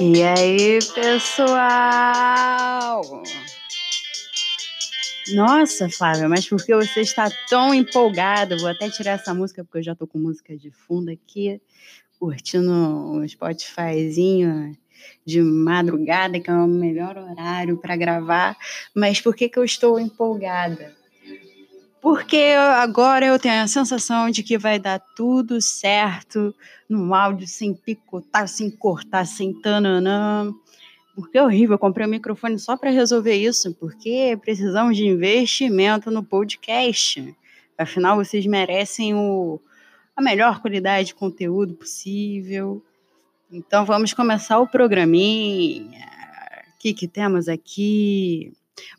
[0.00, 2.22] E aí, pessoal?
[5.34, 8.56] Nossa, Flávia, mas por que você está tão empolgada?
[8.56, 11.60] Vou até tirar essa música, porque eu já tô com música de fundo aqui,
[12.18, 14.76] curtindo um Spotifyzinho
[15.26, 18.56] de madrugada, que é o melhor horário para gravar.
[18.94, 21.03] Mas por que, que eu estou empolgada?
[22.04, 26.54] Porque agora eu tenho a sensação de que vai dar tudo certo
[26.86, 30.52] no áudio, sem picotar, sem cortar, sem tananã.
[31.14, 36.10] Porque é horrível, eu comprei um microfone só para resolver isso, porque precisamos de investimento
[36.10, 37.34] no podcast.
[37.78, 39.58] Afinal, vocês merecem o,
[40.14, 42.84] a melhor qualidade de conteúdo possível.
[43.50, 46.06] Então, vamos começar o programinha.
[46.68, 48.52] O que, que temos aqui?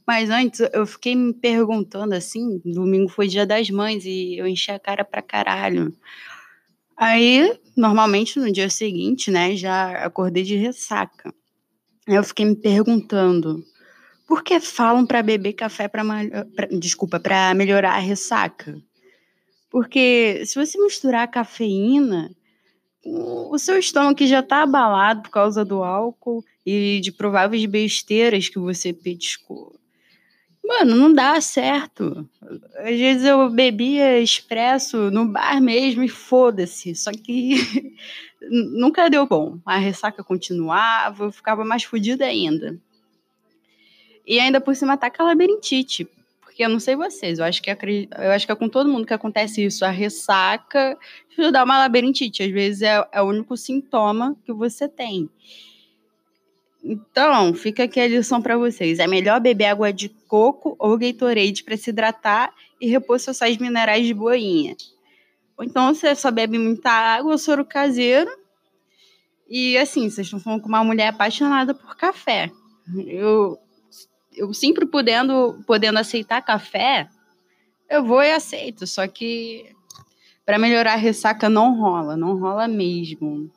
[0.06, 4.72] Mas antes, eu fiquei me perguntando assim: domingo foi dia das mães e eu enchi
[4.72, 5.94] a cara pra caralho.
[6.98, 11.34] Aí, normalmente no dia seguinte, né, já acordei de ressaca.
[12.08, 13.64] Aí eu fiquei me perguntando:
[14.28, 16.04] por que falam para beber café para
[16.80, 18.82] desculpa, para melhorar a ressaca?
[19.70, 22.32] Porque se você misturar cafeína,
[23.06, 28.58] o seu estômago já está abalado por causa do álcool e de prováveis besteiras que
[28.58, 29.76] você petiscou,
[30.68, 32.28] Mano, não dá certo.
[32.80, 36.96] Às vezes eu bebia expresso no bar mesmo e foda-se.
[36.96, 37.56] Só que
[38.42, 39.60] nunca deu bom.
[39.64, 42.80] A ressaca continuava, eu ficava mais fodida ainda.
[44.26, 46.08] E ainda por cima ataca a labirintite.
[46.56, 49.06] Porque eu não sei vocês, eu acho que, eu acho que é com todo mundo
[49.06, 49.84] que acontece isso.
[49.84, 50.98] A ressaca
[51.52, 52.44] dá uma labirintite.
[52.44, 55.30] Às vezes é, é o único sintoma que você tem.
[56.82, 59.00] Então, fica aqui a lição para vocês.
[59.00, 63.58] É melhor beber água de coco ou Gatorade para se hidratar e repor seus sais
[63.58, 64.78] minerais de boinha.
[65.58, 68.32] Ou então você só bebe muita água ou soro caseiro.
[69.50, 72.50] E assim, vocês estão falando com uma mulher apaixonada por café.
[73.06, 73.60] Eu,
[74.36, 77.10] eu sempre podendo, podendo aceitar café,
[77.90, 78.86] eu vou e aceito.
[78.86, 79.76] Só que
[80.46, 83.50] para melhorar a ressaca não rola, não rola mesmo.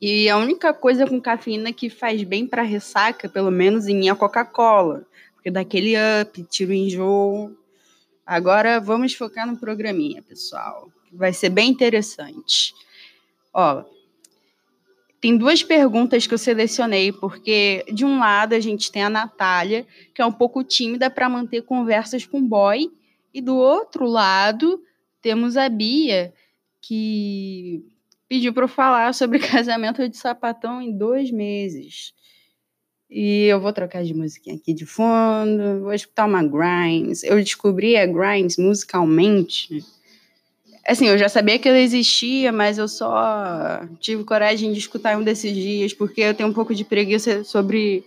[0.00, 4.08] E a única coisa com cafeína que faz bem para ressaca, pelo menos em mim,
[4.08, 5.06] é a Coca-Cola.
[5.34, 7.56] Porque dá aquele up, tira o enjoo.
[8.26, 10.90] Agora vamos focar no programinha, pessoal.
[11.12, 12.74] Vai ser bem interessante.
[13.52, 13.84] Ó,
[15.24, 19.86] tem duas perguntas que eu selecionei, porque de um lado a gente tem a Natália,
[20.14, 22.92] que é um pouco tímida para manter conversas com o boy,
[23.32, 24.78] e do outro lado
[25.22, 26.30] temos a Bia,
[26.82, 27.82] que
[28.28, 32.12] pediu para eu falar sobre casamento de sapatão em dois meses.
[33.08, 37.22] E eu vou trocar de musiquinha aqui de fundo, vou escutar uma Grimes.
[37.22, 39.82] Eu descobri a Grimes musicalmente.
[40.86, 45.24] Assim, eu já sabia que ela existia, mas eu só tive coragem de escutar um
[45.24, 48.04] desses dias, porque eu tenho um pouco de preguiça sobre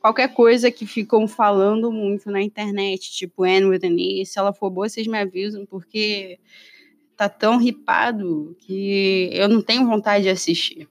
[0.00, 4.24] qualquer coisa que ficam falando muito na internet, tipo Anne with an E.
[4.24, 6.38] Se ela for boa, vocês me avisam, porque
[7.16, 10.88] tá tão ripado que eu não tenho vontade de assistir.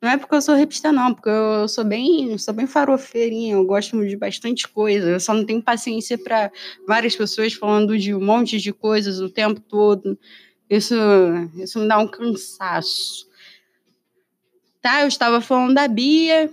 [0.00, 3.64] Não é porque eu sou repista, não, porque eu sou bem, sou bem farofeirinha, eu
[3.64, 5.10] gosto de bastante coisa.
[5.10, 6.52] Eu só não tenho paciência para
[6.86, 10.16] várias pessoas falando de um monte de coisas o tempo todo.
[10.68, 10.94] Isso,
[11.56, 13.26] isso me dá um cansaço.
[14.80, 16.50] Tá, eu estava falando da Bia.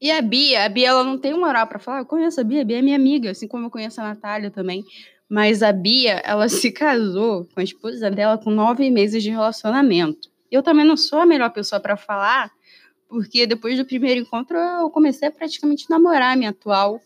[0.00, 2.00] E a Bia, a Bia ela não tem moral para falar.
[2.00, 4.50] Eu conheço a Bia, a Bia é minha amiga, assim como eu conheço a Natália
[4.50, 4.84] também.
[5.28, 10.30] Mas a Bia, ela se casou com a esposa dela com nove meses de relacionamento.
[10.50, 12.50] Eu também não sou a melhor pessoa para falar,
[13.08, 17.00] porque depois do primeiro encontro eu comecei a praticamente namorar a minha atual.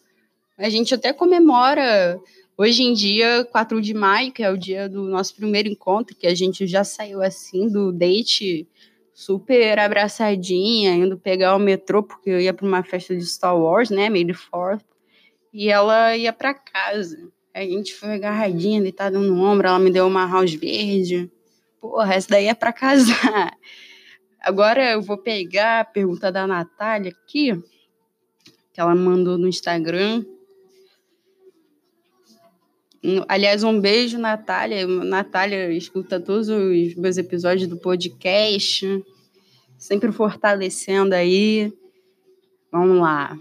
[0.56, 2.20] A gente até comemora
[2.58, 6.26] hoje em dia, 4 de maio, que é o dia do nosso primeiro encontro, que
[6.26, 8.66] a gente já saiu assim do date
[9.14, 13.90] super abraçadinha, indo pegar o metrô, porque eu ia para uma festa de Star Wars,
[13.90, 14.84] né, May the Fourth,
[15.52, 17.30] e ela ia para casa.
[17.54, 21.30] A gente foi agarradinha, deitada no ombro, ela me deu uma house verde.
[21.80, 23.52] Porra, essa daí é para casar.
[24.40, 27.60] Agora eu vou pegar a pergunta da Natália aqui,
[28.72, 30.24] que ela mandou no Instagram.
[33.28, 34.86] Aliás, um beijo, Natália.
[34.86, 39.04] Natália escuta todos os meus episódios do podcast,
[39.76, 41.72] sempre fortalecendo aí.
[42.72, 43.38] Vamos lá.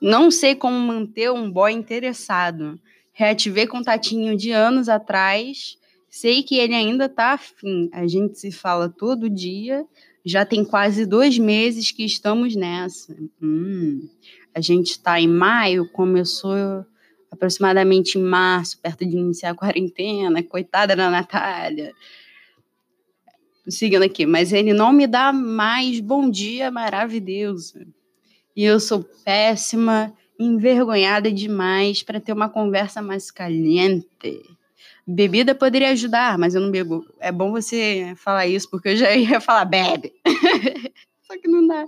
[0.00, 2.80] Não sei como manter um boy interessado.
[3.12, 5.76] Reativei contatinho de anos atrás.
[6.08, 7.90] Sei que ele ainda tá afim.
[7.92, 9.84] A gente se fala todo dia.
[10.28, 13.16] Já tem quase dois meses que estamos nessa.
[13.40, 14.06] Hum,
[14.54, 16.84] a gente está em maio, começou
[17.30, 20.42] aproximadamente em março, perto de iniciar a quarentena.
[20.42, 21.94] Coitada da Natália.
[23.66, 27.86] Seguindo aqui, mas ele não me dá mais bom dia maravilhoso.
[28.54, 34.06] E eu sou péssima, envergonhada demais para ter uma conversa mais caliente.
[35.10, 37.02] Bebida poderia ajudar, mas eu não bebo.
[37.18, 40.12] É bom você falar isso, porque eu já ia falar bebe.
[41.26, 41.86] Só que não dá.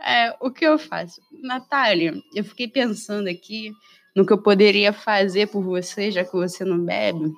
[0.00, 1.20] É, o que eu faço?
[1.42, 3.70] Natália, eu fiquei pensando aqui
[4.14, 7.30] no que eu poderia fazer por você, já que você não bebe.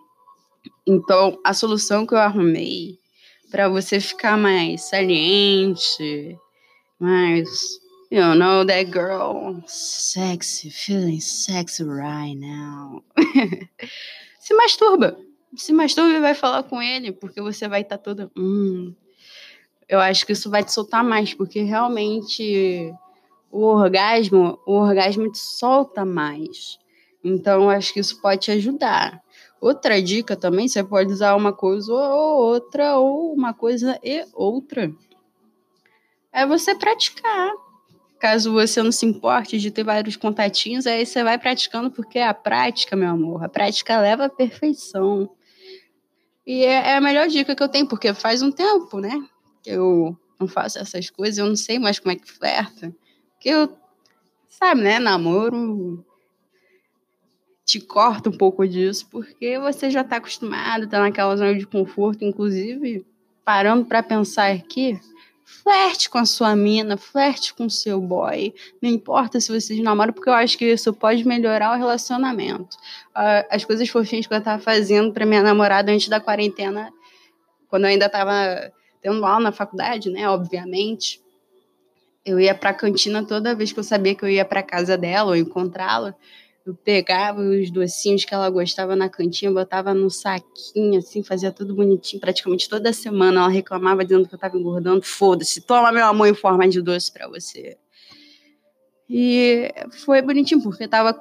[0.87, 2.99] Então, a solução que eu arrumei
[3.51, 6.39] para você ficar mais saliente,
[7.01, 7.49] mais
[8.11, 13.03] You know that girl, sexy, feeling sexy right now.
[14.49, 15.19] se masturba.
[15.55, 18.31] Se masturba e vai falar com ele, porque você vai estar tá toda.
[18.35, 18.95] Hum,
[19.87, 22.91] eu acho que isso vai te soltar mais, porque realmente
[23.51, 26.79] o orgasmo, o orgasmo te solta mais.
[27.23, 29.23] Então, eu acho que isso pode te ajudar.
[29.61, 34.91] Outra dica também, você pode usar uma coisa ou outra, ou uma coisa e outra.
[36.33, 37.51] É você praticar.
[38.19, 42.27] Caso você não se importe de ter vários contatinhos, aí você vai praticando, porque é
[42.27, 45.31] a prática, meu amor, a prática leva à perfeição.
[46.47, 49.23] E é, é a melhor dica que eu tenho, porque faz um tempo, né?
[49.69, 52.95] eu não faço essas coisas, eu não sei mais como é que flerta.
[53.33, 53.77] Porque eu,
[54.49, 56.05] sabe, né, namoro
[57.65, 62.25] te corta um pouco disso, porque você já está acostumado, tá naquela zona de conforto,
[62.25, 63.05] inclusive,
[63.45, 64.99] parando para pensar aqui,
[65.49, 68.55] flerte com a sua mina, flerte com o seu boy.
[68.83, 72.77] Não importa se vocês namoram, porque eu acho que isso pode melhorar o relacionamento.
[73.51, 76.93] As coisas fofinhas que eu estava fazendo para minha namorada antes da quarentena,
[77.69, 80.29] quando eu ainda estava tendo aula na faculdade, né?
[80.29, 81.21] Obviamente.
[82.25, 84.99] Eu ia para a cantina toda vez que eu sabia que eu ia para casa
[84.99, 86.15] dela ou encontrá-la.
[86.69, 91.75] Eu pegava os docinhos que ela gostava na cantina, botava no saquinho, assim, fazia tudo
[91.75, 92.21] bonitinho.
[92.21, 95.01] Praticamente toda semana ela reclamava dizendo que eu estava engordando.
[95.03, 97.79] Foda-se, toma meu amor em forma de doce para você.
[99.09, 99.73] E
[100.05, 101.19] foi bonitinho, porque tava.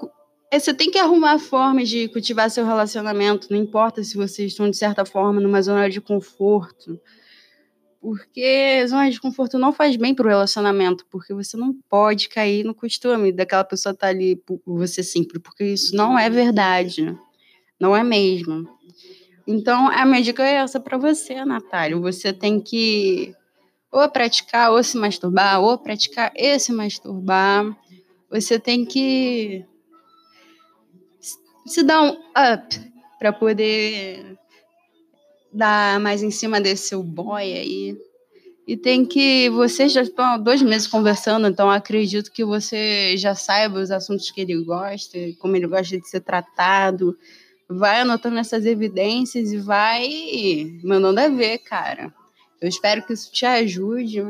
[0.51, 4.75] Você tem que arrumar formas de cultivar seu relacionamento, não importa se vocês estão, de
[4.75, 6.99] certa forma, numa zona de conforto
[8.07, 12.73] porque zona de conforto não faz bem pro relacionamento, porque você não pode cair no
[12.73, 17.13] costume daquela pessoa estar tá ali por você sempre, porque isso não é verdade.
[17.77, 18.65] Não é mesmo.
[19.45, 21.97] Então, a minha dica é essa para você, Natália.
[21.97, 23.35] Você tem que
[23.91, 27.77] ou praticar ou se masturbar, ou praticar e se masturbar.
[28.31, 29.65] Você tem que
[31.65, 34.37] se dar um up para poder
[35.57, 37.97] dar mais em cima desse boy aí.
[38.67, 39.49] E tem que.
[39.49, 44.29] Vocês já estão há dois meses conversando, então acredito que você já saiba os assuntos
[44.29, 47.17] que ele gosta, como ele gosta de ser tratado.
[47.69, 50.09] Vai anotando essas evidências e vai
[50.83, 52.13] mandando a ver, cara.
[52.61, 54.23] Eu espero que isso te ajude.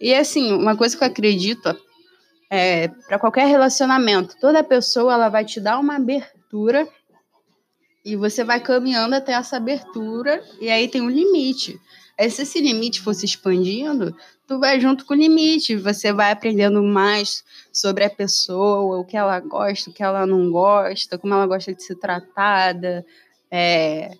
[0.00, 1.76] E assim, uma coisa que eu acredito
[2.50, 6.88] é para qualquer relacionamento, toda pessoa ela vai te dar uma abertura
[8.06, 11.76] e você vai caminhando até essa abertura, e aí tem um limite.
[12.16, 14.16] Aí, se esse limite for se expandindo,
[14.46, 19.16] tu vai junto com o limite, você vai aprendendo mais sobre a pessoa, o que
[19.16, 23.04] ela gosta, o que ela não gosta, como ela gosta de ser tratada.
[23.50, 24.12] É...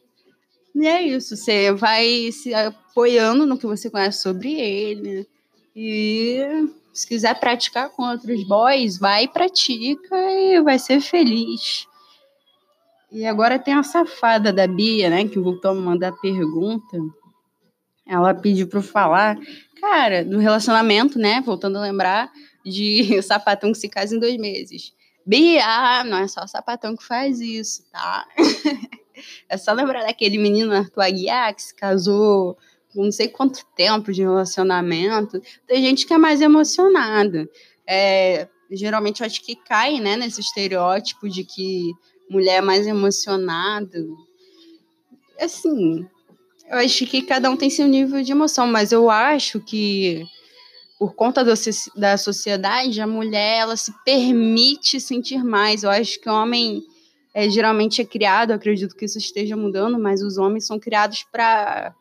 [0.75, 5.29] E é isso, você vai se apoiando no que você conhece sobre ele.
[5.77, 6.41] E
[6.93, 11.87] se quiser praticar com outros boys, vai e pratica e vai ser feliz.
[13.17, 16.99] E agora tem a safada da Bia, né, que voltou a me mandar pergunta.
[18.07, 19.39] Ela pediu para eu falar,
[19.81, 22.31] cara, do relacionamento, né, voltando a lembrar,
[22.63, 24.93] de sapatão que se casa em dois meses.
[25.25, 28.29] Bia, não é só o sapatão que faz isso, tá?
[29.49, 32.59] é só lembrar daquele menino Arthur Aguiar que se casou
[32.93, 35.41] com não sei quanto tempo de relacionamento.
[35.67, 37.49] Tem gente que é mais emocionada.
[37.89, 41.95] É, geralmente eu acho que cai, né, nesse estereótipo de que
[42.29, 44.05] mulher mais emocionada.
[45.41, 46.07] Assim,
[46.69, 50.27] eu acho que cada um tem seu nível de emoção, mas eu acho que
[50.99, 51.53] por conta do,
[51.95, 55.83] da sociedade, a mulher ela se permite sentir mais.
[55.83, 56.83] Eu acho que o homem
[57.35, 61.95] é, geralmente é criado, acredito que isso esteja mudando, mas os homens são criados para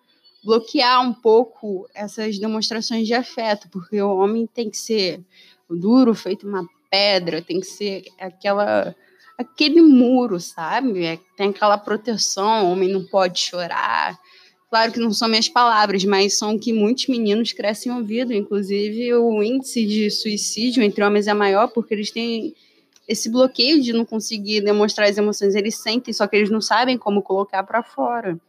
[0.44, 5.22] bloquear um pouco essas demonstrações de afeto, porque o homem tem que ser
[5.70, 8.96] duro, feito uma pedra, tem que ser aquela
[9.38, 11.04] aquele muro, sabe?
[11.04, 14.18] É, tem aquela proteção, o homem não pode chorar.
[14.70, 18.34] Claro que não são minhas palavras, mas são que muitos meninos crescem ouvido.
[18.34, 22.54] Inclusive, o índice de suicídio entre homens é maior porque eles têm
[23.08, 25.56] esse bloqueio de não conseguir demonstrar as emoções.
[25.56, 28.40] Eles sentem, só que eles não sabem como colocar para fora.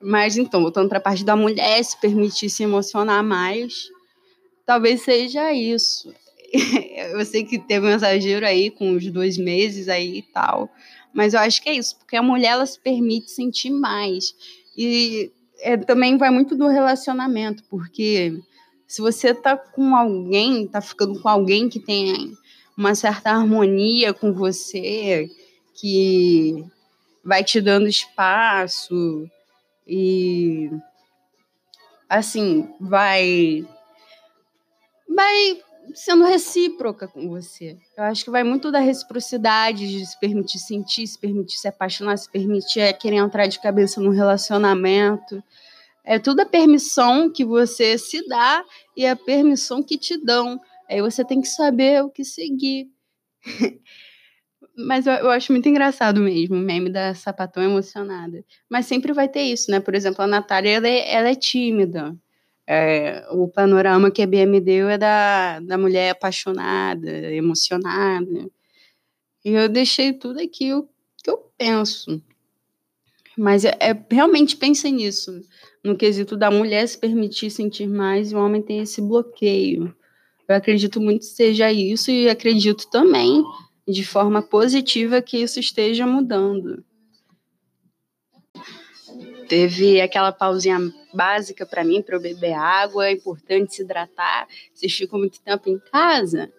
[0.00, 3.88] Mas então, voltando para a parte da mulher se permitir se emocionar mais,
[4.66, 6.12] talvez seja isso.
[7.10, 10.70] eu sei que teve um exagero aí com os dois meses aí e tal,
[11.12, 14.34] mas eu acho que é isso, porque a mulher ela se permite sentir mais.
[14.76, 15.30] E
[15.60, 18.38] é, também vai muito do relacionamento, porque
[18.86, 22.32] se você tá com alguém, tá ficando com alguém que tem
[22.76, 25.30] uma certa harmonia com você,
[25.74, 26.64] que
[27.24, 29.28] vai te dando espaço
[29.86, 30.70] e
[32.08, 33.66] assim, vai
[35.08, 35.62] vai
[35.94, 37.76] sendo recíproca com você.
[37.96, 42.16] Eu acho que vai muito da reciprocidade, de se permitir sentir, se permitir se apaixonar,
[42.16, 45.42] se permitir é, querer entrar de cabeça num relacionamento.
[46.04, 48.64] É tudo a permissão que você se dá
[48.96, 50.60] e a permissão que te dão.
[50.88, 52.88] Aí você tem que saber o que seguir.
[54.76, 58.42] Mas eu, eu, acho muito engraçado mesmo o meme da sapatão emocionada.
[58.70, 59.80] Mas sempre vai ter isso, né?
[59.80, 62.16] Por exemplo, a Natália, ela é, ela é tímida.
[62.74, 68.48] É, o panorama que a BM deu é da, da mulher apaixonada, emocionada.
[69.44, 70.88] E eu deixei tudo aqui o
[71.22, 72.22] que eu penso.
[73.36, 75.38] Mas é, é, realmente pensem nisso,
[75.84, 79.94] no quesito da mulher se permitir sentir mais e o homem tem esse bloqueio.
[80.48, 83.44] Eu acredito muito que seja isso e acredito também
[83.86, 86.82] de forma positiva que isso esteja mudando.
[89.46, 94.46] Teve aquela pausinha básica para mim, para eu beber água, é importante se hidratar.
[94.74, 96.50] Vocês ficam muito tempo em casa,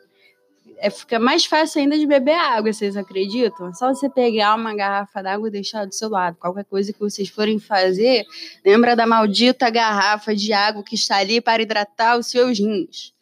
[0.77, 3.69] é, fica mais fácil ainda de beber água, vocês acreditam?
[3.69, 6.38] É só você pegar uma garrafa d'água e deixar do seu lado.
[6.38, 8.25] Qualquer coisa que vocês forem fazer,
[8.65, 13.13] lembra da maldita garrafa de água que está ali para hidratar os seus rins.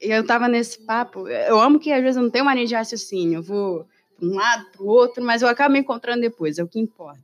[0.00, 3.38] Eu tava nesse papo, eu amo que às vezes eu não tenho mania de raciocínio,
[3.38, 3.86] eu vou
[4.18, 6.78] para um lado, para o outro, mas eu acabo me encontrando depois, é o que
[6.78, 7.20] importa.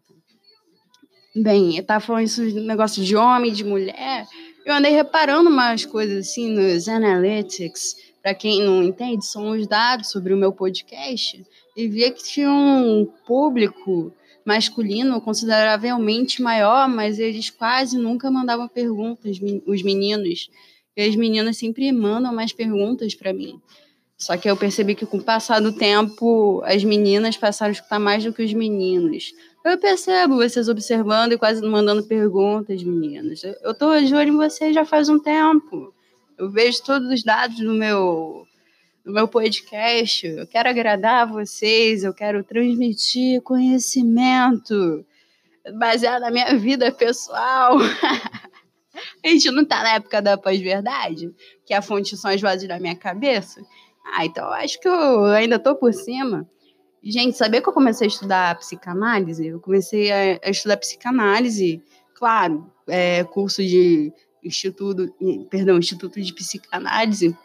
[1.35, 4.27] Bem, eu tava falando isso de negócio de homem, de mulher.
[4.67, 7.97] Eu andei reparando umas coisas assim nos analytics.
[8.23, 11.43] Para quem não entende, são os dados sobre o meu podcast.
[11.75, 14.13] E via que tinha um público
[14.45, 20.51] masculino consideravelmente maior, mas eles quase nunca mandavam perguntas, os meninos.
[20.95, 23.59] E as meninas sempre mandam mais perguntas para mim.
[24.19, 27.99] Só que eu percebi que com o passar do tempo, as meninas passaram a escutar
[27.99, 29.33] mais do que os meninos.
[29.65, 33.43] Eu percebo vocês observando e quase mandando perguntas, meninas.
[33.45, 35.95] Eu tô de olho em vocês já faz um tempo.
[36.37, 38.45] Eu vejo todos os dados do meu,
[39.05, 40.27] do meu podcast.
[40.27, 45.07] Eu quero agradar vocês, eu quero transmitir conhecimento
[45.79, 47.79] baseado na minha vida pessoal.
[49.25, 51.33] a gente não tá na época da pós-verdade,
[51.65, 53.65] que a fonte são as vozes da minha cabeça.
[54.05, 56.49] Ah, então acho que eu ainda tô por cima.
[57.03, 59.47] Gente, sabia que eu comecei a estudar psicanálise?
[59.47, 61.83] Eu comecei a, a estudar psicanálise,
[62.15, 65.13] claro, é, curso de instituto,
[65.51, 67.37] perdão, instituto de psicanálise.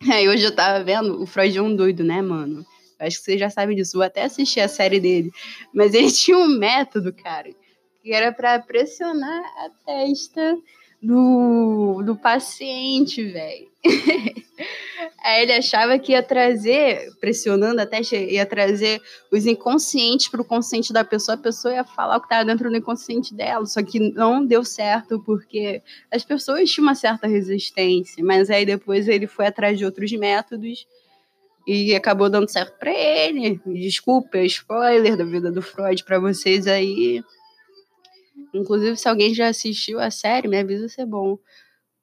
[0.10, 2.64] Aí hoje eu tava vendo, o Freud é um doido, né, mano?
[2.98, 3.96] Eu acho que você já sabe disso.
[3.96, 5.30] Vou até assistir a série dele.
[5.74, 7.50] Mas ele tinha um método, cara,
[8.02, 10.58] que era para pressionar a testa
[11.02, 13.68] do, do paciente, velho.
[15.24, 20.92] Aí ele achava que ia trazer, pressionando até, ia trazer os inconscientes para o consciente
[20.92, 23.98] da pessoa, a pessoa ia falar o que estava dentro do inconsciente dela, só que
[23.98, 29.46] não deu certo, porque as pessoas tinham uma certa resistência, mas aí depois ele foi
[29.46, 30.86] atrás de outros métodos
[31.66, 33.60] e acabou dando certo para ele.
[33.66, 37.22] Desculpa, spoiler da vida do Freud para vocês aí.
[38.52, 41.38] Inclusive, se alguém já assistiu a série, me avisa se é bom.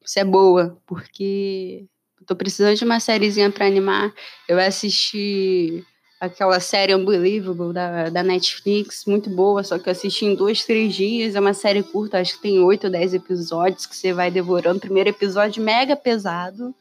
[0.05, 1.85] Se é boa, porque
[2.25, 4.13] tô precisando de uma sériezinha para animar.
[4.47, 5.83] Eu assisti
[6.19, 10.93] aquela série Unbelievable da, da Netflix, muito boa, só que eu assisti em dois, três
[10.93, 11.35] dias.
[11.35, 14.79] É uma série curta, acho que tem oito ou dez episódios que você vai devorando.
[14.79, 16.75] Primeiro episódio mega pesado,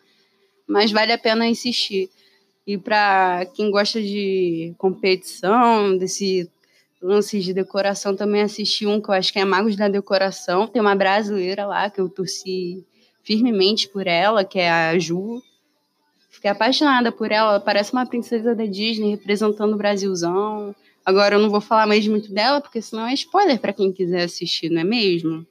[0.66, 2.10] mas vale a pena insistir.
[2.66, 6.50] E para quem gosta de competição, desse
[7.00, 10.66] lances de decoração, também assisti um que eu acho que é Magos da Decoração.
[10.66, 12.84] Tem uma brasileira lá que eu torci
[13.22, 15.42] firmemente por ela, que é a Ju.
[16.30, 20.74] Fiquei apaixonada por ela, ela parece uma princesa da Disney representando o Brasilzão.
[21.04, 24.24] Agora eu não vou falar mais muito dela, porque senão é spoiler para quem quiser
[24.24, 25.46] assistir, não é mesmo?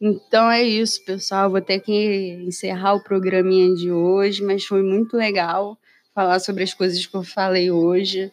[0.00, 1.50] Então é isso, pessoal.
[1.50, 5.76] Vou ter que encerrar o programinha de hoje, mas foi muito legal
[6.14, 8.30] falar sobre as coisas que eu falei hoje.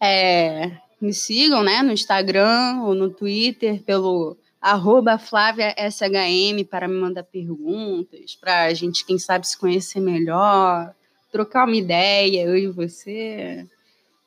[0.00, 6.94] É, me sigam né, no Instagram ou no Twitter pelo arroba Flávia SHM para me
[6.94, 10.94] mandar perguntas, para a gente, quem sabe, se conhecer melhor,
[11.30, 13.66] trocar uma ideia, eu e você.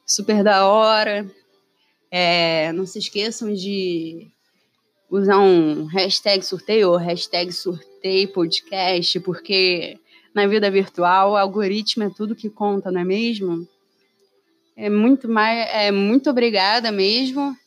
[0.06, 1.26] Super da hora.
[2.12, 4.28] É, não se esqueçam de
[5.10, 9.98] usar um hashtag sorteio ou hashtag sorteio podcast, porque
[10.36, 13.68] na vida virtual o algoritmo é tudo que conta, não é mesmo?
[14.80, 17.58] É muito mais, é muito obrigada mesmo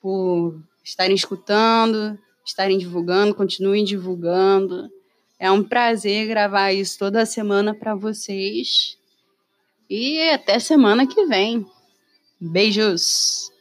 [0.00, 4.90] por estarem escutando, estarem divulgando, continuem divulgando.
[5.38, 8.96] É um prazer gravar isso toda semana para vocês.
[9.90, 11.66] E até semana que vem.
[12.40, 13.52] Beijos!